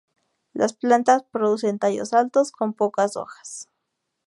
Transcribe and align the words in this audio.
Las 0.53 0.73
plantas 0.73 1.25
producen 1.31 1.77
tallos 1.77 2.13
altos 2.13 2.51
con 2.51 2.73
pocas 2.73 3.15
hojas. 3.15 3.69